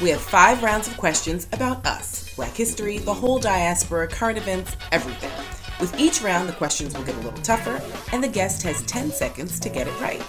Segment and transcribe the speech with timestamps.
[0.00, 4.76] we have five rounds of questions about us, black history, the whole diaspora, current events,
[4.92, 5.30] everything.
[5.80, 7.80] With each round, the questions will get a little tougher,
[8.12, 10.20] and the guest has 10 seconds to get it right.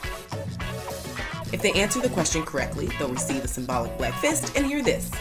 [1.54, 5.12] If they answer the question correctly, they'll receive a symbolic black fist and hear this.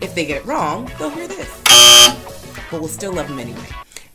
[0.00, 1.62] If they get it wrong, they'll hear this.
[2.70, 3.68] But we'll still love them anyway.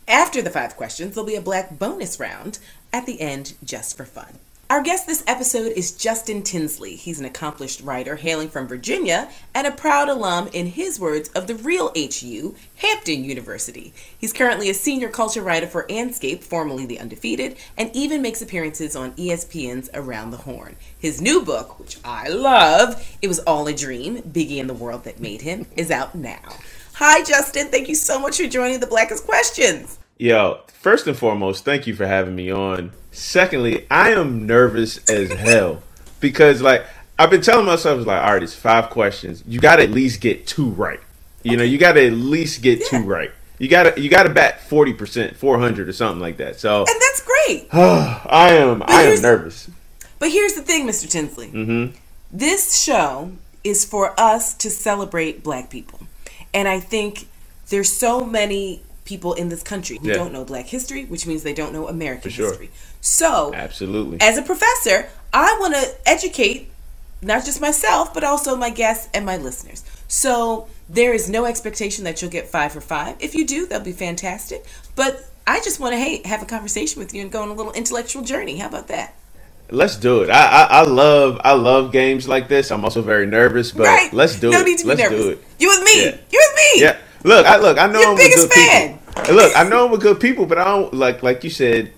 [0.07, 2.59] After the five questions, there'll be a black bonus round
[2.93, 4.39] at the end just for fun.
[4.75, 6.97] Our guest this episode is Justin Tinsley.
[6.97, 11.47] He's an accomplished writer hailing from Virginia and a proud alum, in his words, of
[11.47, 13.93] the real HU, Hampton University.
[14.17, 18.97] He's currently a senior culture writer for Andscape, formerly The Undefeated, and even makes appearances
[18.97, 20.75] on ESPN's Around the Horn.
[20.99, 25.05] His new book, which I love, It Was All a Dream Biggie and the World
[25.05, 26.57] That Made Him, is out now.
[26.95, 27.67] Hi, Justin.
[27.67, 29.99] Thank you so much for joining the Blackest Questions.
[30.17, 32.91] Yo, first and foremost, thank you for having me on.
[33.11, 35.83] Secondly, I am nervous as hell
[36.21, 36.85] because like
[37.19, 39.43] I've been telling myself like, all right, it's five questions.
[39.45, 41.01] You got to at least get two right.
[41.43, 42.85] You know, you got to at least get yeah.
[42.87, 43.31] two right.
[43.59, 46.61] You got to you got to bat forty percent, four hundred or something like that.
[46.61, 47.67] So and that's great.
[47.73, 49.69] I am but I am nervous.
[50.19, 51.09] But here's the thing, Mr.
[51.09, 51.47] Tinsley.
[51.47, 51.97] Mm-hmm.
[52.31, 53.33] This show
[53.65, 55.99] is for us to celebrate Black people,
[56.53, 57.27] and I think
[57.67, 60.15] there's so many people in this country who yeah.
[60.15, 62.49] don't know black history, which means they don't know American sure.
[62.49, 62.71] history.
[63.01, 64.17] So, absolutely.
[64.19, 66.71] As a professor, I want to educate
[67.21, 69.83] not just myself, but also my guests and my listeners.
[70.07, 73.17] So, there is no expectation that you'll get 5 for 5.
[73.19, 74.65] If you do, that'll be fantastic.
[74.95, 77.53] But I just want to hey, have a conversation with you and go on a
[77.53, 78.57] little intellectual journey.
[78.57, 79.15] How about that?
[79.69, 80.29] Let's do it.
[80.29, 82.71] I, I, I love I love games like this.
[82.71, 84.13] I'm also very nervous, but right.
[84.13, 84.65] let's do no it.
[84.65, 85.19] Need to be let's nervous.
[85.19, 85.43] do it.
[85.57, 86.05] You with me.
[86.05, 86.17] Yeah.
[86.29, 86.81] You with me.
[86.81, 86.97] Yeah.
[87.23, 87.79] Look, I look.
[87.79, 88.93] I know Your I'm biggest a good fan.
[88.93, 89.04] people.
[89.31, 91.91] Look, I know a good people, but I don't like like you said.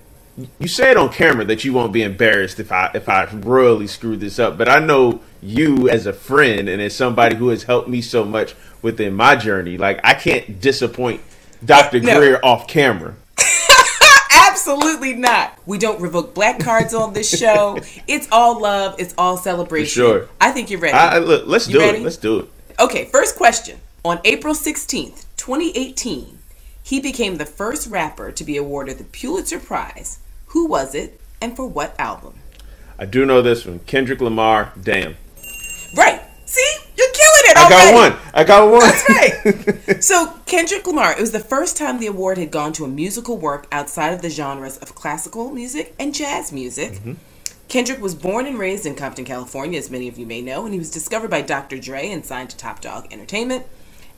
[0.59, 4.15] You said on camera that you won't be embarrassed if I if I royally screw
[4.15, 4.57] this up.
[4.57, 8.23] But I know you as a friend and as somebody who has helped me so
[8.23, 9.77] much within my journey.
[9.77, 11.21] Like I can't disappoint
[11.65, 11.99] Dr.
[11.99, 12.17] No.
[12.19, 13.15] Greer off camera.
[14.31, 15.57] Absolutely not.
[15.65, 17.79] We don't revoke black cards on this show.
[18.07, 18.95] It's all love.
[18.99, 20.01] It's all celebration.
[20.01, 20.29] For sure.
[20.39, 20.93] I think you're ready.
[20.93, 21.99] I, look, let's you do ready?
[21.99, 22.03] it.
[22.03, 22.49] Let's do it.
[22.79, 23.79] Okay, first question.
[24.05, 26.36] On April 16th, 2018,
[26.87, 30.19] he became the first rapper to be awarded the Pulitzer Prize.
[30.47, 32.35] Who was it and for what album?
[32.97, 35.17] I do know this one Kendrick Lamar, Damn.
[35.97, 36.21] Right.
[36.45, 36.77] See?
[36.97, 37.57] You're killing it.
[37.57, 37.91] I already.
[37.91, 38.31] got one.
[38.33, 38.79] I got one.
[38.79, 40.01] That's right.
[40.03, 43.37] so, Kendrick Lamar, it was the first time the award had gone to a musical
[43.37, 46.93] work outside of the genres of classical music and jazz music.
[46.93, 47.13] Mm-hmm.
[47.67, 50.71] Kendrick was born and raised in Compton, California, as many of you may know, and
[50.73, 51.79] he was discovered by Dr.
[51.79, 53.65] Dre and signed to Top Dawg Entertainment.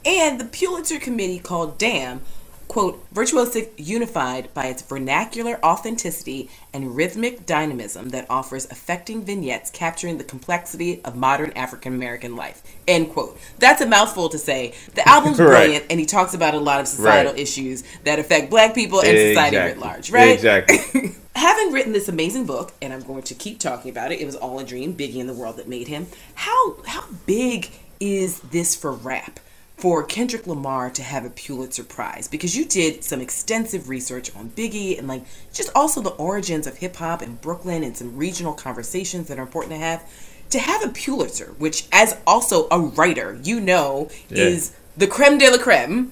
[0.06, 2.22] And the Pulitzer Committee called Damn,
[2.70, 10.20] quote, virtuosic unified by its vernacular authenticity and rhythmic dynamism that offers affecting vignettes capturing
[10.20, 13.38] the complexity of modern African American life, end quote.
[13.58, 14.76] That's a mouthful to say.
[14.94, 15.48] The album's right.
[15.48, 17.42] brilliant, and he talks about a lot of societal Right.
[17.42, 20.30] issues that affect black people and society writ large, right?
[20.30, 20.78] Exactly.
[21.36, 24.36] Having written this amazing book, and I'm going to keep talking about it, it was
[24.36, 26.06] all a dream, Biggie and the world that made him.
[26.36, 27.70] How how big
[28.00, 29.40] is this for rap?
[29.80, 34.50] For Kendrick Lamar to have a Pulitzer Prize because you did some extensive research on
[34.50, 35.24] Biggie and like
[35.54, 39.44] just also the origins of hip hop in Brooklyn and some regional conversations that are
[39.44, 40.04] important to have.
[40.50, 44.46] To have a Pulitzer, which as also a writer, you know, Yeah.
[44.48, 46.12] is the creme de la creme.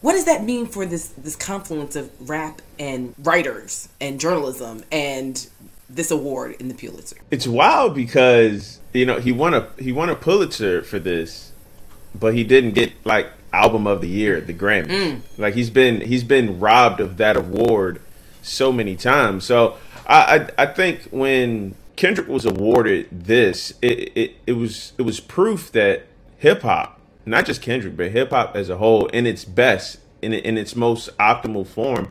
[0.00, 5.46] What does that mean for this this confluence of rap and writers and journalism and
[5.88, 7.16] this award in the Pulitzer?
[7.30, 11.52] it's wild because you know he won a he won a Pulitzer for this,
[12.14, 14.88] but he didn't get like album of the year at the Grammy.
[14.88, 15.20] Mm.
[15.38, 18.00] Like he's been he's been robbed of that award
[18.42, 19.44] so many times.
[19.44, 19.76] So
[20.06, 25.20] I I, I think when Kendrick was awarded this, it, it it was it was
[25.20, 26.06] proof that
[26.38, 30.32] hip hop, not just Kendrick, but hip hop as a whole, in its best, in
[30.32, 32.10] in its most optimal form,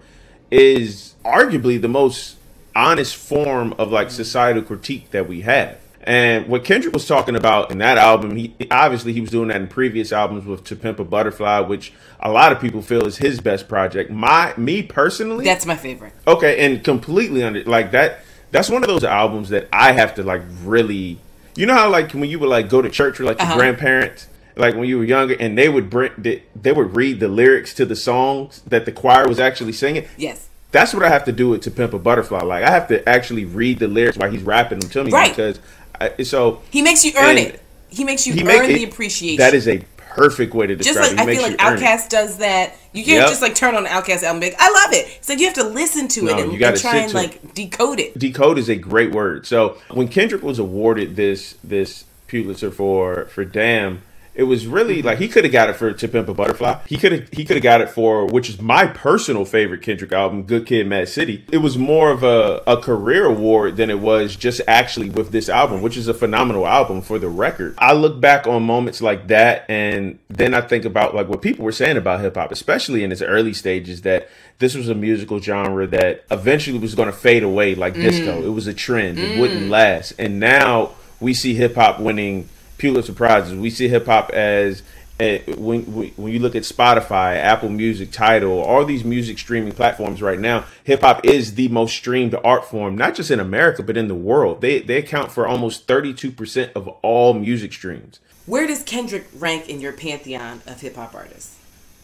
[0.49, 2.37] is arguably the most
[2.75, 5.77] honest form of like societal critique that we have.
[6.05, 9.61] And what Kendrick was talking about in that album, he obviously he was doing that
[9.61, 13.17] in previous albums with To Pimp a Butterfly, which a lot of people feel is
[13.17, 14.11] his best project.
[14.11, 16.13] My me personally, That's my favorite.
[16.27, 18.19] okay, and completely under like that.
[18.51, 21.19] That's one of those albums that I have to like really.
[21.55, 23.57] You know how like when you would like go to church with like your Uh-huh.
[23.57, 27.27] grandparents like when you were younger, and they would bring they, they would read the
[27.27, 30.05] lyrics to the songs that the choir was actually singing.
[30.17, 30.49] Yes.
[30.71, 32.41] That's what I have to do with to pimp a butterfly.
[32.41, 35.29] Like I have to actually read the lyrics while he's rapping them to me Right.
[35.35, 35.59] because
[35.99, 37.61] I, so He makes you earn it.
[37.89, 39.37] He makes you earn make the it- appreciation.
[39.37, 39.83] That is a
[40.15, 41.31] perfect way to describe just like it.
[41.31, 41.79] He I feel like.
[41.79, 42.73] OutKast does that.
[42.91, 43.29] You can't Yep.
[43.29, 44.41] just like turn on OutKast album.
[44.41, 45.07] Like, I love it.
[45.17, 47.99] It's like you have to listen to it and, you and try and like decode
[47.99, 48.17] it.
[48.17, 49.45] decode is a great word.
[49.47, 54.01] So when Kendrick was awarded this this Pulitzer for for Damn,
[54.35, 55.07] it was really mm-hmm.
[55.07, 56.79] like he could have got it for To Pimp a Butterfly.
[56.87, 60.11] He could have he could have got it for which is my personal favorite Kendrick
[60.11, 61.45] album, Good Kid, Mad City.
[61.51, 65.49] It was more of a, a career award than it was just actually with this
[65.49, 67.75] album, which is a phenomenal album for the record.
[67.77, 71.63] I look back on moments like that, and then I think about like what people
[71.63, 74.29] were saying about hip hop, especially in its early stages, that
[74.59, 78.41] this was a musical genre that eventually was going to fade away like disco.
[78.41, 78.45] Mm.
[78.45, 79.19] It was a trend.
[79.19, 79.39] It mm.
[79.39, 80.13] wouldn't last.
[80.17, 83.57] And now we see hip hop winning Pulitzer prizes.
[83.57, 84.83] We see hip hop as
[85.19, 90.21] uh, when when you look at Spotify, Apple Music, Tidal, all these music streaming platforms
[90.21, 93.95] right now, hip hop is the most streamed art form, not just in America but
[93.95, 94.61] in the world.
[94.61, 98.19] They they account for almost thirty two percent of all music streams.
[98.45, 101.57] Where does Kendrick rank in your pantheon of hip hop artists?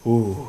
[0.06, 0.48] Ooh.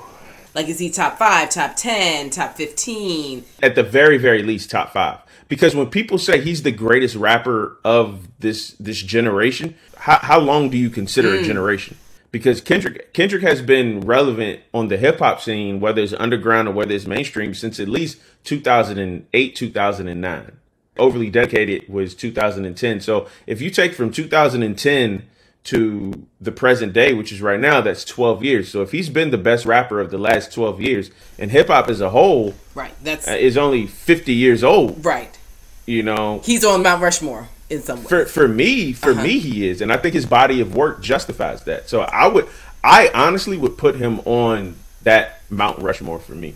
[0.54, 3.46] Like is he top five, top ten, top fifteen?
[3.64, 5.20] at the very very least top five
[5.52, 10.70] because when people say he's the greatest rapper of this this generation how, how long
[10.70, 11.98] do you consider a generation
[12.32, 16.94] because kendrick kendrick has been relevant on the hip-hop scene whether it's underground or whether
[16.94, 20.52] it's mainstream since at least 2008 2009
[20.98, 25.28] overly dedicated was 2010 so if you take from 2010
[25.64, 28.70] to the present day, which is right now, that's 12 years.
[28.70, 31.88] So if he's been the best rapper of the last 12 years, and hip hop
[31.88, 32.94] as a whole Right.
[33.04, 35.38] That's uh, is only 50 years old, right.
[35.86, 38.10] You know, He's on Mount Rushmore in some way.
[38.10, 39.24] for for me, for Uh-huh.
[39.24, 41.90] me, he is, and I think his body of work justifies that.
[41.90, 42.48] So I would,
[42.84, 46.56] I honestly would put him on that Mount Rushmore for me.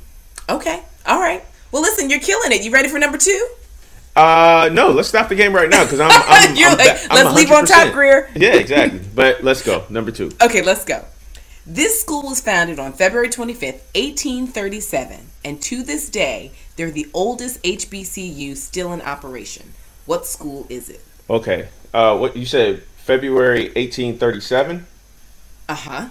[0.50, 0.83] okay.
[1.07, 1.44] All right.
[1.72, 2.63] Well, listen, you're killing it.
[2.63, 3.48] You ready for number two?
[4.16, 7.25] Uh, no, let's stop the game right now because I'm, I'm, You're I'm like, I'm
[7.25, 7.94] let's leave on top, 100%.
[7.94, 8.30] Greer.
[8.36, 9.01] Yeah, exactly.
[9.16, 10.31] But let's go number two.
[10.42, 11.04] Okay, let's go.
[11.66, 17.62] This school was founded on February 25th, 1837, and to this day, they're the oldest
[17.63, 19.74] HBCU still in operation.
[20.06, 21.01] What school is it?
[21.30, 22.83] Okay, uh, what you said?
[22.98, 24.86] February 1837.
[25.68, 26.07] Uh huh.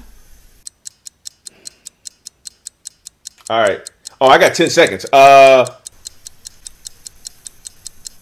[3.51, 3.91] All right.
[4.21, 5.05] Oh, I got 10 seconds.
[5.13, 5.67] Uh,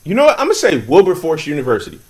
[0.05, 0.39] you know what?
[0.39, 2.01] I'm gonna say Wilberforce University.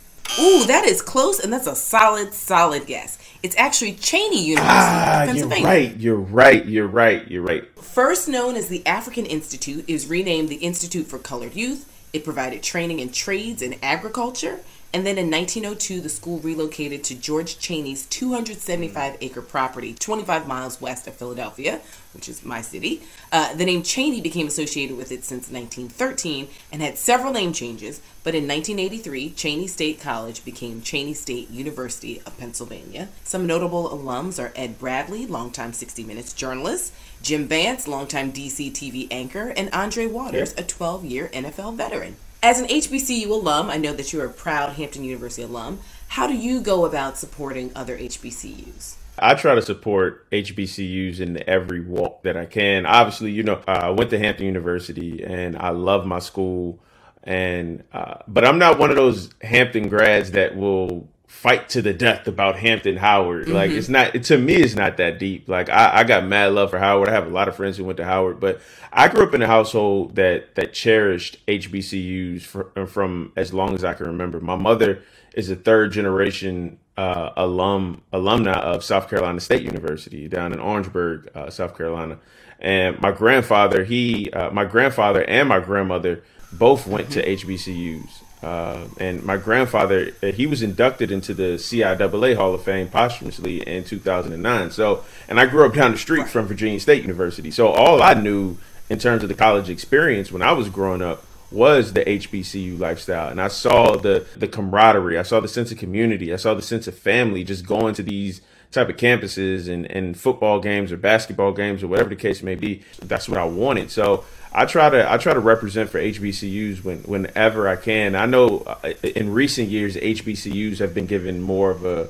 [0.41, 3.19] Ooh, that is close, and that's a solid, solid guess.
[3.43, 5.97] It's actually Cheyney University, Ah, you're right.
[5.97, 6.65] You're right.
[6.65, 7.29] You're right.
[7.29, 7.65] You're right.
[7.81, 11.89] First known as the African Institute, is renamed the Institute for Colored Youth.
[12.13, 14.61] It provided training in trades and agriculture.
[14.95, 20.83] And then in 1902, the school relocated to George Cheyney's 275 acre property, 25 miles
[20.83, 21.81] west of Philadelphia,
[22.13, 23.01] which is my city.
[23.31, 28.03] Uh, the name Cheyney became associated with it since 1913 and had several name changes.
[28.23, 33.09] But in 1983, Cheyney State College became Cheyney State University of Pennsylvania.
[33.25, 36.93] Some notable alums are Ed Bradley, longtime 60 Minutes journalist,
[37.23, 42.17] Jim Vance, longtime DC TV anchor, and Andre Waters, a 12 year NFL veteran.
[42.45, 45.79] As an HBCU alum, I know that you're a proud Hampton University alum.
[46.09, 48.97] How do you go about supporting other HBCUs?
[49.17, 52.85] I try to support HBCUs in every walk that I can.
[52.85, 56.81] Obviously, you know, uh, I went to Hampton University and I love my school.
[57.23, 61.93] And uh, but I'm not one of those Hampton grads that will fight to the
[61.95, 63.49] death about Hampton Howard.
[63.49, 65.49] Like it's not to me, it's not that deep.
[65.49, 67.09] Like I, I got mad love for Howard.
[67.09, 68.61] I have a lot of friends who went to Howard, but
[68.93, 73.83] I grew up in a household that that cherished HBCUs for, from as long as
[73.83, 74.39] I can remember.
[74.39, 75.03] My mother
[75.35, 81.29] is a third generation uh, alum alumni of South Carolina State University down in Orangeburg,
[81.35, 82.19] uh, South Carolina.
[82.61, 86.23] And my grandfather, he, uh, my grandfather and my grandmother
[86.53, 88.23] both went to HBCUs.
[88.43, 93.67] Uh, and my grandfather, uh, he was inducted into the CIAA Hall of Fame posthumously
[93.67, 94.71] in 2009.
[94.73, 97.53] So, and I grew up down the street from Virginia State University.
[97.53, 98.59] So all I knew
[98.91, 103.29] in terms of the college experience when I was growing up was the HBCU lifestyle.
[103.29, 106.63] And I saw the the camaraderie, I saw the sense of community, I saw the
[106.63, 108.41] sense of family just going to these
[108.73, 112.55] type of campuses and, and football games or basketball games or whatever the case may
[112.55, 112.83] be.
[113.03, 113.91] That's what I wanted.
[113.91, 118.15] So I try to I try to represent for HBCUs when whenever I can.
[118.15, 122.09] I know uh, in recent years HBCUs have been given more of a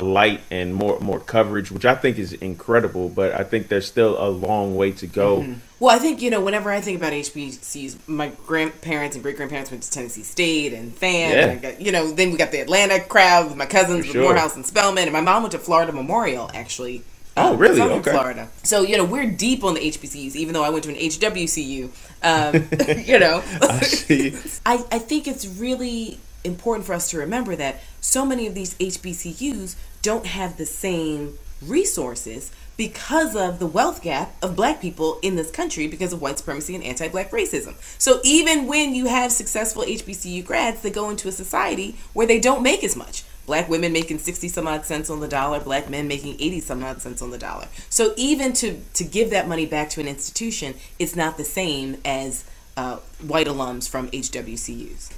[0.00, 3.10] light and more more coverage, which I think is incredible.
[3.10, 5.40] But I think there's still a long way to go.
[5.40, 5.52] Mm-hmm.
[5.80, 9.70] Well, I think you know whenever I think about HBCUs, my grandparents and great grandparents
[9.70, 11.32] went to Tennessee State and Fan.
[11.32, 11.46] Yeah.
[11.46, 14.22] And got, you know, then we got the Atlanta crowd with my cousins, sure.
[14.22, 17.04] Morehouse and Spelman, and my mom went to Florida Memorial actually.
[17.36, 17.80] Oh, really?
[17.80, 18.10] Okay.
[18.10, 18.48] Florida.
[18.62, 21.90] So you know we're deep on the HBCUs, even though I went to an HWCU.
[22.22, 22.68] Um,
[23.06, 24.34] you know, I,
[24.66, 28.74] I I think it's really important for us to remember that so many of these
[28.74, 35.36] HBCUs don't have the same resources because of the wealth gap of black people in
[35.36, 37.74] this country because of white supremacy and anti-black racism.
[38.00, 42.40] So even when you have successful HBCU grads, they go into a society where they
[42.40, 43.24] don't make as much.
[43.46, 46.84] Black women making 60 some odd cents on the dollar, black men making 80 some
[46.84, 47.66] odd cents on the dollar.
[47.90, 51.96] So even to to give that money back to an institution, it's not the same
[52.04, 52.44] as
[52.76, 55.12] uh, white alums from HWCUs.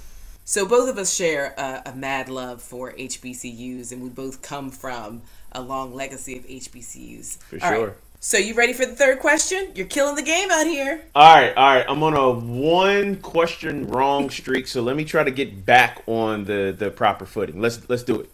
[0.45, 4.71] So both of us share a, a, mad love for HBCUs, and we both come
[4.71, 7.39] from a long legacy of HBCUs.
[7.39, 7.87] For all sure.
[7.87, 7.97] Right.
[8.27, 9.73] So you ready for the third question?
[9.75, 11.05] You're killing the game out here.
[11.15, 11.85] All right, all right.
[11.87, 16.47] I'm on a one question wrong streak, so let me try to get back on
[16.47, 17.61] the the proper footing.
[17.61, 18.31] Let's let's do it.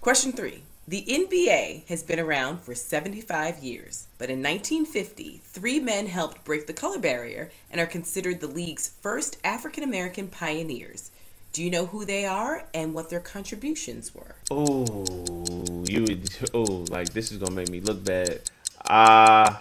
[0.00, 0.64] Question three.
[0.88, 6.66] The NBA has been around for 75 years, but in 1950, three men helped break
[6.66, 11.12] the color barrier and are considered the league's first African American pioneers.
[11.52, 14.34] Do you know who they are and what their contributions were?
[14.50, 16.20] Oh, you
[16.52, 18.40] oh like this is gonna make me look bad.
[18.88, 19.56] Uh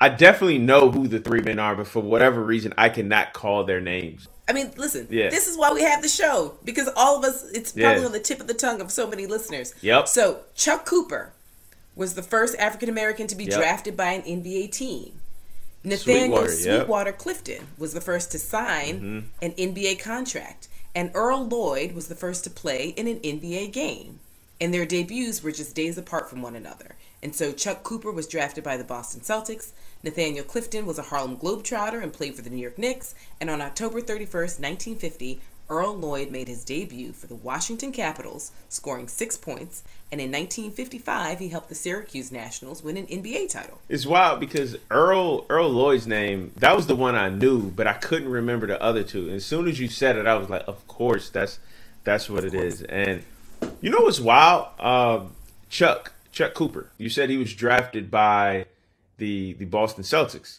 [0.00, 3.62] I definitely know who the three men are, but for whatever reason, I cannot call
[3.62, 4.26] their names.
[4.48, 5.30] I mean, listen, yeah.
[5.30, 8.06] this is why we have the show because all of us, it's probably yeah.
[8.06, 9.74] on the tip of the tongue of so many listeners.
[9.80, 10.08] Yep.
[10.08, 11.32] So Chuck Cooper
[11.94, 13.54] was the first African American to be yep.
[13.54, 15.20] drafted by an NBA team.
[15.84, 17.18] Nathaniel Sweetwater, Sweetwater yep.
[17.18, 19.44] Clifton was the first to sign mm-hmm.
[19.44, 24.20] an NBA contract and Earl Lloyd was the first to play in an NBA game.
[24.60, 26.96] And their debuts were just days apart from one another.
[27.22, 29.72] And so Chuck Cooper was drafted by the Boston Celtics.
[30.02, 33.14] Nathaniel Clifton was a Harlem Globetrotter and played for the New York Knicks.
[33.40, 39.08] And on October 31st, 1950, Earl Lloyd made his debut for the Washington Capitals, scoring
[39.08, 43.80] six points, and in 1955 he helped the Syracuse Nationals win an NBA title.
[43.88, 47.94] It's wild because Earl Earl Lloyd's name that was the one I knew, but I
[47.94, 49.28] couldn't remember the other two.
[49.28, 51.58] And as soon as you said it, I was like, of course, that's
[52.04, 52.82] that's what it is.
[52.82, 53.22] And
[53.80, 54.78] you know what's wild?
[54.78, 55.32] Um,
[55.70, 56.90] Chuck Chuck Cooper.
[56.98, 58.66] You said he was drafted by
[59.18, 60.58] the the Boston Celtics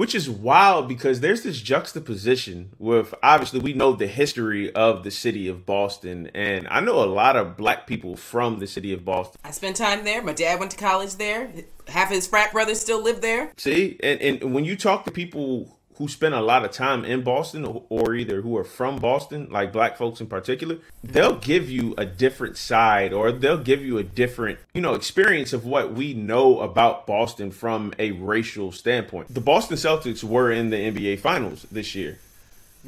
[0.00, 5.10] which is wild because there's this juxtaposition with obviously we know the history of the
[5.10, 9.04] city of Boston and I know a lot of black people from the city of
[9.04, 9.38] Boston.
[9.44, 10.22] I spent time there.
[10.22, 11.52] My dad went to college there.
[11.88, 13.52] Half of his frat brothers still live there.
[13.58, 17.20] See, and, and when you talk to people who spend a lot of time in
[17.20, 21.94] Boston or either who are from Boston, like black folks in particular, they'll give you
[21.98, 26.14] a different side or they'll give you a different, you know, experience of what we
[26.14, 29.34] know about Boston from a racial standpoint.
[29.34, 32.18] The Boston Celtics were in the NBA finals this year.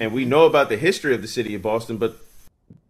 [0.01, 2.17] And we know about the history of the city of Boston, but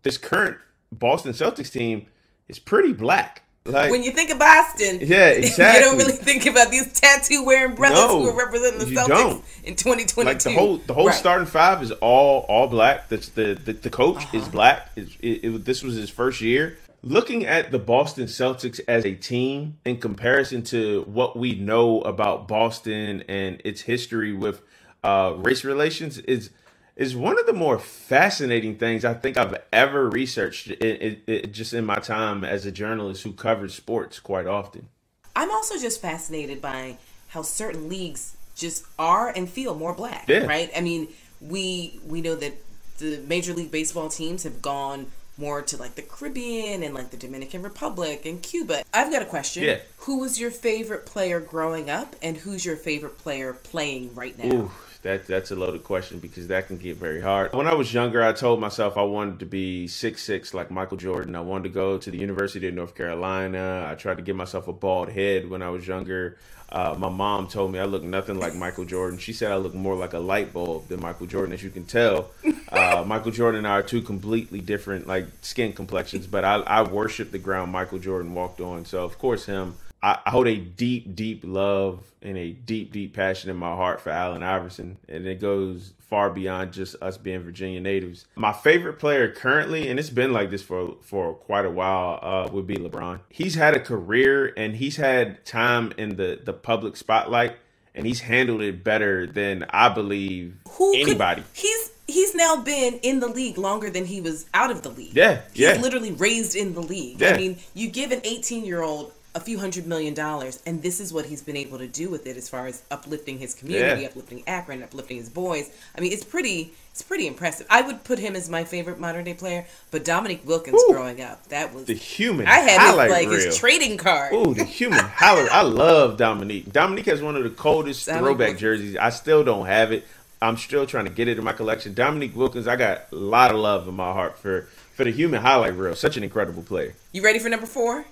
[0.05, 0.57] this current
[0.93, 2.07] Boston Celtics team
[2.47, 3.43] is pretty black.
[3.65, 5.81] Like, when you think of Boston, yeah, exactly.
[5.85, 9.07] you don't really think about these tattoo wearing brothers no, who are representing the Celtics
[9.07, 9.45] don't.
[9.63, 10.25] in 2022.
[10.25, 11.15] Like the whole the whole right.
[11.15, 13.09] starting five is all all black.
[13.09, 14.39] That's the the, the coach uh-huh.
[14.39, 14.91] is black.
[14.97, 16.79] It, it, it, this was his first year.
[17.05, 22.49] Looking at the Boston Celtics as a team in comparison to what we know about
[22.49, 24.61] Boston and its history with
[25.05, 26.51] uh, race relations is
[26.97, 31.53] is one of the more fascinating things I think I've ever researched it, it, it,
[31.53, 34.89] just in my time as a journalist who covers sports quite often.
[35.35, 40.45] I'm also just fascinated by how certain leagues just are and feel more black, yeah.
[40.45, 40.71] right?
[40.77, 41.09] I mean,
[41.41, 42.53] we we know that
[42.99, 45.07] the Major League Baseball teams have gone
[45.39, 48.83] more to like the Caribbean and like the Dominican Republic and Cuba.
[48.93, 49.65] I've got a question.
[49.65, 49.79] Yeah.
[50.01, 54.55] Who was your favorite player growing up and who's your favorite player playing right now?
[54.55, 54.71] Ooh
[55.03, 57.53] that that's a loaded question because that can get very hard.
[57.53, 60.97] When I was younger, I told myself I wanted to be six six like Michael
[60.97, 61.37] Jordan.
[61.37, 63.87] I wanted to go to the University of North Carolina.
[63.91, 66.39] I tried to give myself a bald head when I was younger.
[66.73, 69.19] Uh, my mom told me I look nothing like Michael Jordan.
[69.19, 71.85] She said I look more like a light bulb than Michael Jordan, as you can
[71.85, 72.31] tell.
[72.73, 76.27] Uh, Michael Jordan and I are two completely different, like skin complexions.
[76.27, 78.87] But I, I worship the ground Michael Jordan walked on.
[78.87, 79.75] So of course him.
[80.03, 84.11] I, hold a deep, deep love and a deep, deep passion in my heart for
[84.11, 88.27] Allen Iverson, and it goes far beyond just us being Virginia natives.
[88.35, 92.49] My favorite player currently, and it's been like this for for quite a while, uh,
[92.53, 93.21] would be LeBron.
[93.29, 97.57] He's had a career and he's had time in the the public spotlight,
[97.95, 101.43] and he's handled it better than I believe Who anybody.
[101.43, 104.91] Could, he's he's now been in the league longer than he was out of the
[104.91, 105.15] league.
[105.15, 105.81] Yeah, he's yeah.
[105.81, 107.21] literally raised in the league.
[107.21, 107.35] Yeah.
[107.35, 111.01] I mean, you give an 18 year old a few hundred million dollars, and this
[111.01, 114.03] is what he's been able to do with it as far as uplifting his community,
[114.03, 114.09] Yeah.
[114.09, 115.71] uplifting Akron, uplifting his boys.
[115.97, 117.67] I mean, it's pretty, it's pretty impressive.
[117.71, 120.93] I would put him as my favorite modern day player, but Dominique Wilkins Woo.
[120.95, 123.41] growing up, that was The human I had his, highlight like reel.
[123.41, 124.35] his trading card.
[124.35, 125.51] Ooh, the human highlight.
[125.51, 126.71] I love Dominique.
[126.71, 128.61] Dominique has one of the coldest throwback Wilkins.
[128.61, 128.97] jerseys.
[128.99, 130.07] I still don't have it.
[130.43, 131.95] I'm still trying to get it in my collection.
[131.95, 135.41] Dominique Wilkins, I got a lot of love in my heart for for the human
[135.41, 135.95] highlight reel.
[135.95, 136.95] Such an incredible player.
[137.13, 138.05] You ready for number four?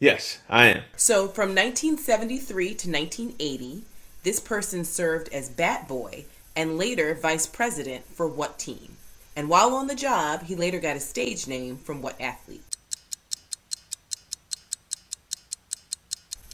[0.00, 0.82] Yes, I am.
[0.96, 3.84] So from 1973 to 1980,
[4.22, 6.24] this person served as Bat Boy
[6.56, 8.96] and later vice president for what team?
[9.36, 12.64] And while on the job, he later got a stage name from what athlete?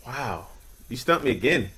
[0.04, 0.48] Wow,
[0.88, 1.70] you stumped me again.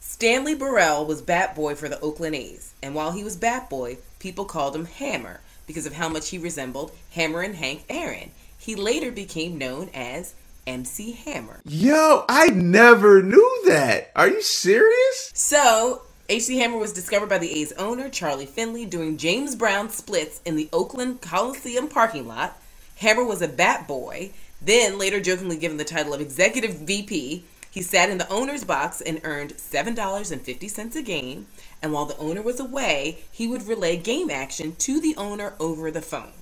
[0.00, 3.96] Stanley Burrell was Bat Boy for the Oakland A's, and while he was Bat Boy,
[4.18, 8.32] people called him Hammer because of how much he resembled Hammerin' Hank Aaron.
[8.58, 10.34] He later became known as
[10.70, 11.60] MC Hammer.
[11.64, 14.12] Yo, I never knew that.
[14.14, 15.32] Are you serious?
[15.34, 20.40] So, MC Hammer was discovered by the A's owner, Charlie Finley, during James Brown splits
[20.44, 22.56] in the Oakland Coliseum parking lot.
[22.98, 24.30] Hammer was a bat boy,
[24.62, 27.44] then later jokingly given the title of executive VP.
[27.68, 31.48] He sat in the owner's box and earned $7.50 a game.
[31.82, 35.90] And while the owner was away, he would relay game action to the owner over
[35.90, 36.32] the phone.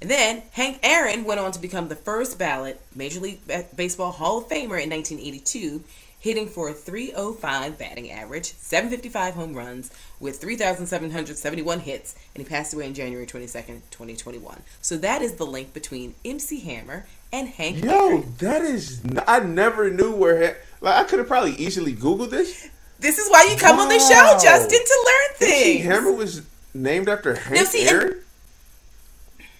[0.00, 3.40] And then Hank Aaron went on to become the first ballot Major League
[3.74, 5.82] Baseball Hall of Famer in 1982,
[6.20, 9.90] hitting for a 305 batting average, 755 home runs,
[10.20, 14.62] with 3,771 hits, and he passed away on January 22nd, 2021.
[14.80, 18.34] So that is the link between MC Hammer and Hank Yo, Aaron.
[18.38, 19.00] that is.
[19.26, 20.46] I never knew where.
[20.46, 22.68] Ha- Like I could have probably easily Googled this.
[23.00, 25.84] This is why you come on the show, Justin, to learn MC things.
[25.84, 26.42] Hammer was
[26.74, 28.22] named after Hank see, Aaron.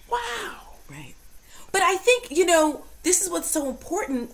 [0.09, 0.55] Wow.
[0.89, 1.13] Right.
[1.71, 4.31] But I think, you know, this is what's so important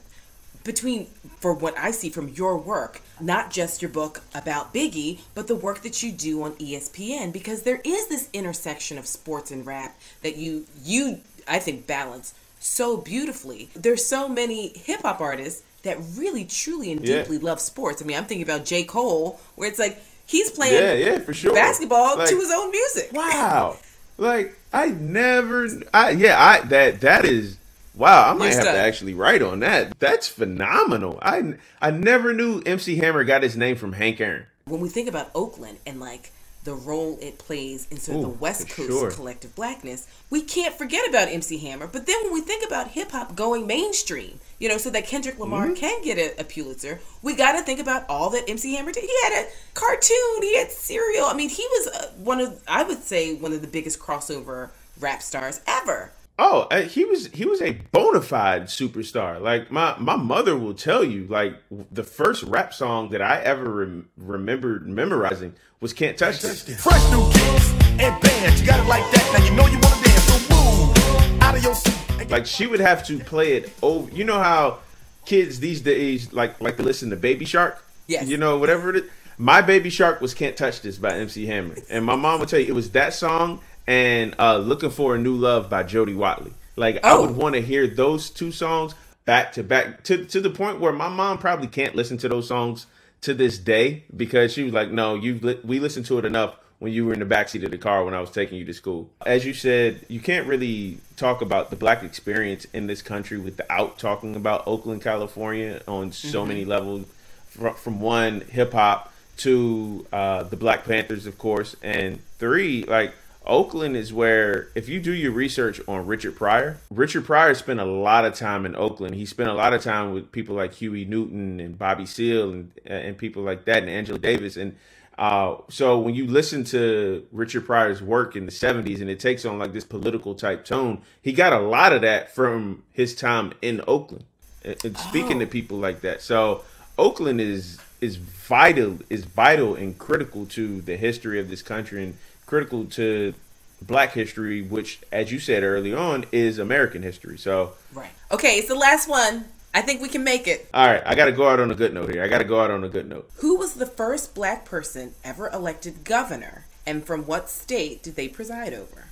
[0.63, 1.07] between,
[1.39, 5.55] for what I see from your work, not just your book about Biggie, but the
[5.55, 9.95] work that you do on ESPN, because there is this intersection of sports and rap
[10.23, 13.69] that you, you, I think, balance so beautifully.
[13.75, 17.19] There's so many hip hop artists that really, truly, and Yeah.
[17.19, 18.01] deeply love sports.
[18.01, 18.85] I mean, I'm thinking about J.
[18.85, 21.53] Cole, where it's like he's playing Yeah, yeah, for sure.
[21.53, 23.11] basketball Like, to his own music.
[23.13, 23.77] Wow.
[24.17, 27.57] Like I never I yeah, I that that is
[27.93, 29.99] wow, I might You're have to actually write on that.
[29.99, 31.19] That's phenomenal.
[31.21, 34.45] I I never knew MC Hammer got his name from Hank Aaron.
[34.65, 36.31] when we think about Oakland and like
[36.65, 39.11] the role it plays in sort of Ooh, the West Coast sure.
[39.11, 41.87] collective blackness, we can't forget about MC Hammer.
[41.87, 45.39] But then when we think about hip hop going mainstream, you know, so that Kendrick
[45.39, 45.75] Lamar Mm-hmm.
[45.75, 49.03] can get a, a Pulitzer, we got to think about all that MC Hammer did.
[49.03, 51.25] He had a cartoon, he had cereal.
[51.25, 54.71] I mean, he was uh, one of, I would say, one of the biggest crossover
[54.99, 56.11] rap stars ever.
[56.37, 59.39] Oh, uh, he was he was a bona fide superstar.
[59.39, 61.55] Like my my mother will tell you, like
[61.91, 67.09] the first rap song that I ever rem- remembered memorizing was "Can't Touch This." Fresh
[67.09, 68.59] new kicks and bands.
[68.59, 69.37] You got it like that.
[69.37, 70.23] Now you know you want to dance.
[70.23, 72.29] So move out of your seat.
[72.29, 74.11] Like she would have to play it over.
[74.11, 74.79] You know how
[75.25, 77.81] kids these days like like to listen to Baby Shark.
[78.07, 78.27] Yes.
[78.27, 79.03] You know whatever it is.
[79.37, 82.59] My Baby Shark was "Can't Touch This" by MC Hammer, and my mom would tell
[82.59, 86.53] you it was that song and uh, "Looking for a New Love" by Jody Watley.
[86.75, 87.25] Like I Oh.
[87.27, 88.93] would want to hear those two songs
[89.25, 92.47] back to back to to the point where my mom probably can't listen to those
[92.47, 92.85] songs
[93.21, 96.55] to this day because she was like, "No, you li- we listened to it enough."
[96.77, 98.73] When you were in the backseat of the car when I was taking you to
[98.73, 99.09] school.
[99.25, 103.97] As you said, you can't really talk about the black experience in this country without
[103.97, 107.05] talking about Oakland, California on so many levels.
[107.49, 113.13] From, from one, hip hop to uh, the Black Panthers, of course, and three, like
[113.47, 117.85] Oakland is where, if you do your research on Richard Pryor, Richard Pryor spent a
[117.85, 119.15] lot of time in Oakland.
[119.15, 122.71] He spent a lot of time with people like Huey Newton and Bobby Seale and
[122.85, 124.57] and people like that, and Angela Davis.
[124.57, 124.75] And
[125.17, 129.45] uh, so when you listen to Richard Pryor's work in the 70s and it takes
[129.45, 133.53] on like this political type tone, he got a lot of that from his time
[133.61, 134.25] in Oakland
[134.63, 136.21] and, and speaking to people like that.
[136.21, 136.63] So
[136.97, 142.17] Oakland is is vital is vital and critical to the history of this country and
[142.45, 143.33] critical to
[143.81, 147.37] black history, which as you said early on is American history.
[147.37, 148.11] So Right.
[148.31, 149.45] Okay, it's the last one.
[149.73, 150.69] I think we can make it.
[150.73, 152.23] all right, I got to go out on a good note here.
[152.23, 153.29] I got to go out on a good note.
[153.37, 158.29] Who was the first black person ever elected governor, and from what state did they
[158.29, 159.07] preside over?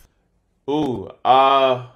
[0.69, 1.87] Ooh, uh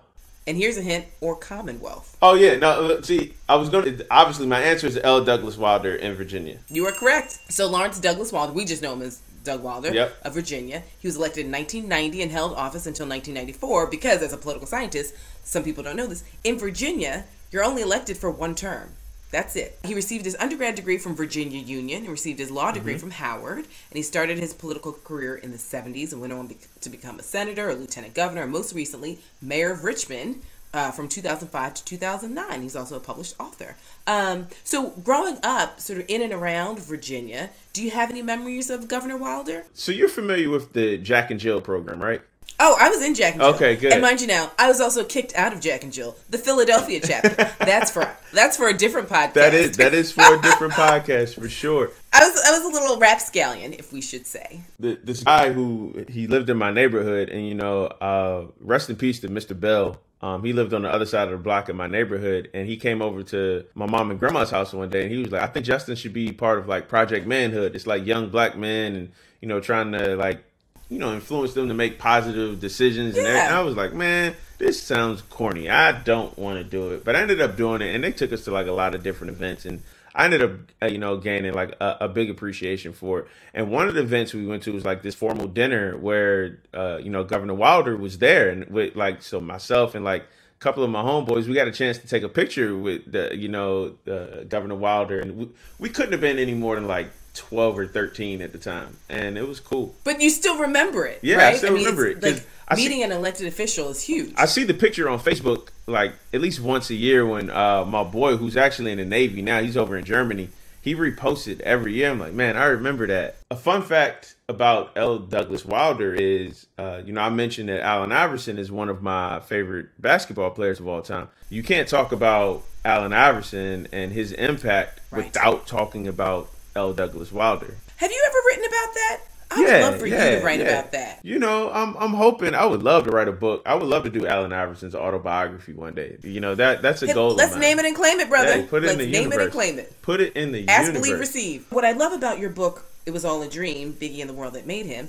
[0.46, 2.18] And here's a hint: or Commonwealth.
[2.22, 2.98] Oh yeah, no.
[2.98, 4.06] uh, See, I was going to.
[4.12, 5.24] Obviously, my answer is L.
[5.24, 6.58] Douglas Wilder in Virginia.
[6.70, 7.40] You are correct.
[7.50, 10.18] So Lawrence Douglas Wilder, we just know him as Doug Wilder Yep.
[10.24, 10.84] of Virginia.
[11.00, 15.16] He was elected in 1990 and held office until 1994 because, as a political scientist,
[15.44, 18.90] some people don't know this, in Virginia, you're only elected for one term.
[19.32, 19.80] That's it.
[19.84, 23.00] He received his undergrad degree from Virginia Union and received his law degree mm-hmm.
[23.00, 23.60] from Howard.
[23.60, 27.20] And he started his political career in the 70s and went on bec- to become
[27.20, 30.42] a senator, a lieutenant governor, and most recently, mayor of Richmond
[30.78, 32.62] uh, from 2005 to 2009.
[32.62, 33.76] He's also a published author.
[34.06, 38.70] Um, so, growing up, sort of in and around Virginia, do you have any memories
[38.70, 39.66] of Governor Wilder?
[39.74, 42.22] So you're familiar with the Jack and Jill program, right?
[42.60, 43.54] Oh, I was in Jack and Jill.
[43.56, 43.94] Okay, good.
[43.94, 47.00] And mind you now, I was also kicked out of Jack and Jill, the Philadelphia
[47.04, 47.30] chapter.
[47.60, 49.34] that's for that's for a different podcast.
[49.34, 51.92] That is that is for a different podcast for sure.
[52.14, 54.62] I was I was a little rapscallion, if we should say.
[54.80, 58.96] The, this guy who he lived in my neighborhood, and you know, uh, rest in
[58.96, 59.60] peace to Mr.
[59.60, 60.00] Bell.
[60.22, 62.76] Um, he lived on the other side of the block in my neighborhood, and he
[62.78, 65.48] came over to my mom and grandma's house one day, and he was like, "I
[65.48, 67.76] think Justin should be part of like Project Manhood.
[67.76, 70.44] It's like young black men, and you know, trying to like,
[70.90, 73.34] you know, influence them to make positive decisions." And, Yeah.
[73.34, 73.58] everything.
[73.58, 75.70] I was like, "Man, this sounds corny.
[75.70, 78.34] I don't want to do it," but I ended up doing it, and they took
[78.34, 79.84] us to like a lot of different events, and
[80.18, 80.52] I ended up,
[80.82, 83.28] uh, you know, gaining like a, a big appreciation for it.
[83.54, 86.98] And one of the events we went to was like this formal dinner where, uh,
[86.98, 90.84] you know, Governor Wilder was there, and with like so myself and like a couple
[90.84, 93.96] of my homeboys, we got a chance to take a picture with the, you know,
[94.08, 97.88] uh, Governor Wilder, and we, we couldn't have been any more than like twelve or
[97.88, 99.96] thirteen at the time, and it was cool.
[100.04, 101.58] But you still remember it, Yeah, I right?
[101.58, 104.34] still mean, remember it, Like I see- meeting an elected official is huge.
[104.38, 108.04] I see the picture on Facebook like at least once a year when uh, my
[108.04, 110.50] boy, who's actually in the Navy now, he's over in Germany.
[110.82, 112.12] He reposted every year.
[112.12, 113.36] I'm like, man, I remember that.
[113.52, 115.20] A fun fact about L.
[115.20, 119.42] Douglas Wilder is, uh, you know, I mentioned that Allen Iverson is one of my
[119.42, 121.28] favorite basketball players of all time.
[121.50, 125.26] You can't talk about Allen Iverson and his impact Right.
[125.26, 126.94] without talking about L.
[126.94, 127.76] Douglas Wilder.
[127.98, 129.20] Have you ever written about that?
[129.50, 131.20] I would love for you to write about that.
[131.24, 133.64] You know, I'm I'm hoping I would love to write a book.
[133.66, 136.18] I would love to do Allen Iverson's autobiography one day.
[136.22, 137.32] You know that that's a Hey, goal.
[137.34, 137.62] let's mine.
[137.62, 138.52] name it and claim it, brother.
[138.54, 139.40] Hey, put it let's in the name universe.
[139.40, 140.02] it and claim it.
[140.04, 141.02] Put it in the Ask, universe.
[141.08, 141.66] believe, receive.
[141.72, 144.54] What I love about your book, It Was All a Dream, Biggie and the World
[144.54, 145.08] That Made Him,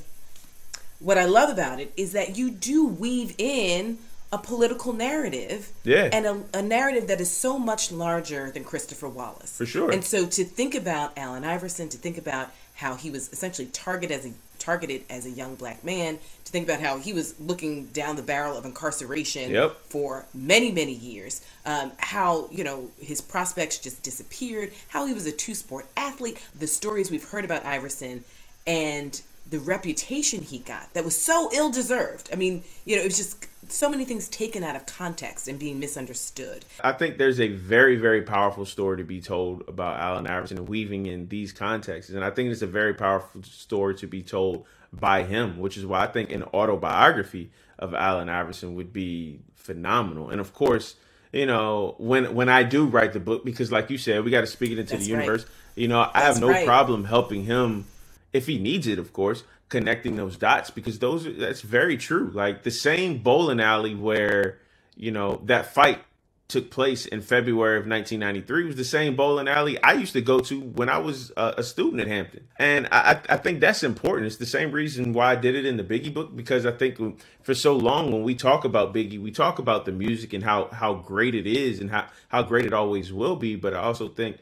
[1.01, 3.99] what I love about it is that you do weave in
[4.31, 5.73] a political narrative.
[5.85, 6.11] Yeah.
[6.13, 9.57] And a, a narrative that is so much larger than Christopher Wallace.
[9.57, 9.91] For sure.
[9.91, 14.19] And so to think about Allen Iverson, to think about how he was essentially targeted
[14.19, 17.87] as a targeted as a young black man, to think about how he was looking
[17.87, 19.77] down the barrel of incarceration Yep.
[19.89, 25.27] for many many years um, how you know his prospects just disappeared how he was
[25.27, 28.25] a two-sport athlete the stories we've heard about iverson
[28.67, 33.17] and the reputation he got that was so ill-deserved i mean you know it was
[33.19, 37.49] just so many things taken out of context and being misunderstood I think there's a
[37.49, 42.13] very, very powerful story to be told about Allen Iverson weaving in these contexts.
[42.13, 45.85] And I think it's a very powerful story to be told by him, which is
[45.85, 50.31] why I think an autobiography of Allen Iverson would be phenomenal.
[50.31, 50.95] And of course,
[51.33, 54.43] you know, when when I do write the book, because like you said, we got
[54.43, 55.21] to speak it into That's the right.
[55.23, 55.47] universe.
[55.75, 56.67] You know, I That's have no right.
[56.67, 57.87] problem helping him
[58.33, 62.31] if he needs it, of course, connecting those dots because those that's very true.
[62.33, 64.59] Like the same bowling alley where
[64.97, 66.01] you know that fight
[66.49, 70.41] took place in February of 1993 was the same bowling alley I used to go
[70.41, 73.83] to when I was uh, a student at Hampton, and I, I I think that's
[73.83, 74.27] important.
[74.27, 77.21] It's the same reason why I did it in the Biggie book because I think
[77.43, 80.69] for so long when we talk about Biggie, we talk about the music and how
[80.69, 83.57] how great it is and how how great it always will be.
[83.57, 84.39] But I also think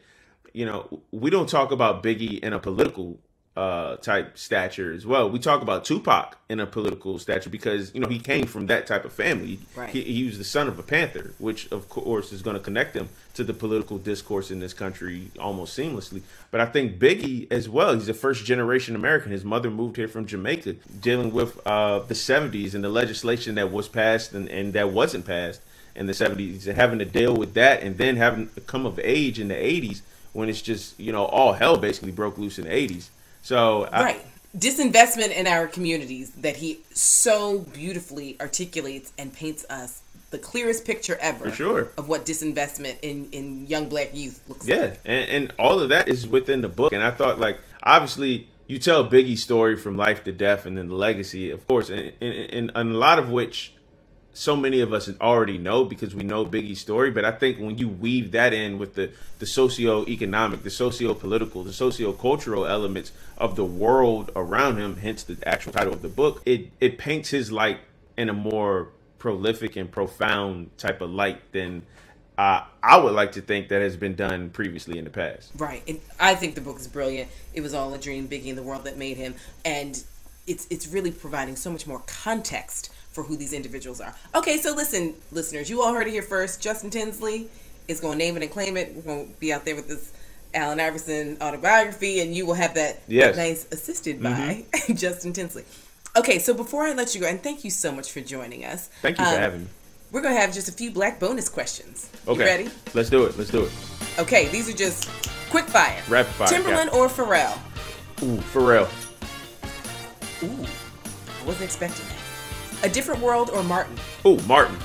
[0.57, 3.19] you know, we don't talk about Biggie in a political
[3.57, 5.31] uh, type stature as well.
[5.31, 8.85] We talk about Tupac in a political stature because you know he came from that
[8.85, 9.57] type of family.
[9.75, 9.89] Right.
[9.89, 12.95] He, he was the son of a Panther, which of course is going to connect
[12.95, 16.21] him to the political discourse in this country almost seamlessly.
[16.51, 17.95] But I think Biggie as well.
[17.95, 19.31] He's a first generation American.
[19.31, 23.71] His mother moved here from Jamaica, dealing with uh, the '70s and the legislation that
[23.71, 25.61] was passed and, and that wasn't passed
[25.95, 28.99] in the 70s and having to deal with that and then having to come of
[28.99, 32.65] age in the 80s when it's just you know all hell basically broke loose in
[32.65, 33.07] the 80s
[33.47, 34.25] so I, right
[34.57, 41.17] disinvestment in our communities that he so beautifully articulates and paints us the clearest picture
[41.21, 41.91] ever For sure.
[41.97, 45.89] of what disinvestment in in young black youth looks like yeah and, and all of
[45.89, 49.95] that is within the book and i thought like obviously you tell biggie's story from
[49.95, 53.29] life to death and then the legacy of course and, and, and a lot of
[53.29, 53.73] which
[54.37, 57.09] so many of us already know because we know Biggie's story.
[57.09, 61.73] But I think when you weave that in with the the socio-economic, the socio-political, the
[61.73, 66.71] socio-cultural elements of the world around him, hence the actual title of the book, it
[66.79, 67.79] it paints his light
[68.15, 71.81] in a more prolific and profound type of light than
[72.37, 75.51] uh, I would like to think that has been done previously in the past.
[75.57, 75.81] Right.
[75.87, 77.31] And I think the book is brilliant.
[77.55, 79.33] It was all a dream, Biggie and the world that made him.
[79.65, 80.03] And
[80.45, 84.13] it's it's really providing so much more context for who these individuals are.
[84.35, 86.61] Okay, so listen, listeners, you all heard it here first.
[86.61, 87.49] Justin Tinsley
[87.87, 88.93] is going to name it and claim it.
[88.95, 90.13] We're going to be out there with this
[90.53, 93.35] Allen Iverson autobiography, and you will have that, Yes.
[93.35, 95.63] nice assisted by Justin Tinsley.
[96.15, 98.87] Okay, so before I let you go, and thank you so much for joining us.
[99.01, 99.67] Thank you for um, having me.
[100.11, 102.11] We're going to have just a few black bonus questions.
[102.27, 102.69] Okay, You ready?
[102.93, 103.35] Let's do it.
[103.35, 103.71] Let's do it.
[104.19, 105.09] Okay, these are just
[105.49, 106.03] quick fire.
[106.07, 107.57] Rapid fire, Timbaland or Pharrell?
[108.21, 108.87] Ooh, Pharrell.
[110.43, 110.65] Ooh,
[111.41, 112.16] I wasn't expecting that.
[112.83, 113.95] A Different World or Martin?
[114.23, 114.75] Oh, Martin.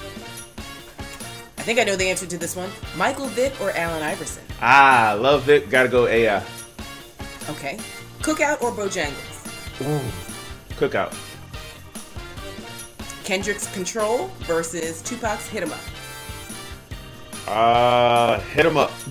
[1.58, 2.70] I think I know the answer to this one.
[2.96, 4.42] Michael Vick or Allen Iverson?
[4.60, 5.70] Ah, love it.
[5.70, 6.42] Gotta go AI.
[7.50, 7.78] Okay.
[8.20, 9.80] Cookout or Bojangles?
[9.82, 11.14] Ooh, Cookout.
[13.24, 15.78] Kendrick's Control versus Tupac's Hit 'Em Up.
[17.46, 18.92] Uh, hit him up.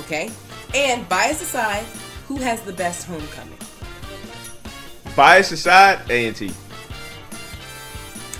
[0.00, 0.30] Okay.
[0.74, 1.84] And bias aside,
[2.28, 3.56] who has the best homecoming?
[5.16, 6.50] Bias aside, A and T.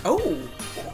[0.09, 0.49] Oh,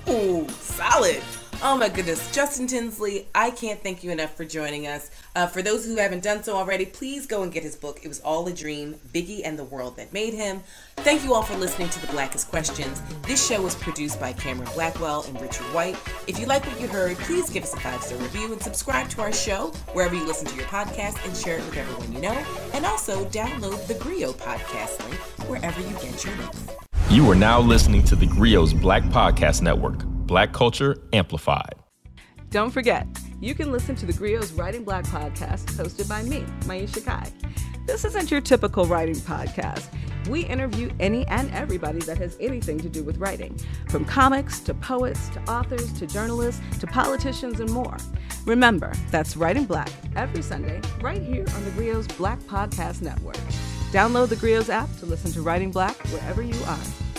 [0.10, 1.22] ooh, solid.
[1.62, 2.32] Oh my goodness.
[2.32, 5.12] Justin Tinsley, I can't thank you enough for joining us.
[5.36, 8.00] Uh, for those who haven't done so already, please go and get his book.
[8.02, 10.64] It was all a dream Biggie and the World That Made Him.
[10.98, 13.04] Thank you all for listening to The Blackest Questions.
[13.28, 15.96] This show was produced by Cameron Blackwell and Richard White.
[16.26, 19.10] If you like what you heard, please give us a five star review and subscribe
[19.10, 22.20] to our show wherever you listen to your podcast and share it with everyone you
[22.20, 22.44] know.
[22.74, 26.83] And also download the Grio podcast link wherever you get your links.
[27.10, 31.76] You are now listening to the Grio's Black Podcast Network, Black Culture Amplified.
[32.50, 33.06] Don't forget,
[33.40, 37.32] you can listen to the Grio's Writing Black podcast hosted by me, Maiysha Kai.
[37.86, 39.86] This isn't your typical writing podcast.
[40.28, 44.74] We interview any and everybody that has anything to do with writing, from comics to
[44.74, 47.98] poets to authors to journalists to politicians and more.
[48.46, 53.38] Remember, that's Writing Black every Sunday right here on the Grio's Black Podcast Network.
[53.94, 57.13] Download the Grio's app to listen to Writing Black wherever you are.